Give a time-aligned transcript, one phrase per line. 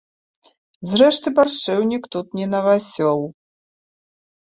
[0.91, 3.25] Зрэшты, баршчэўнік тут не навасёл.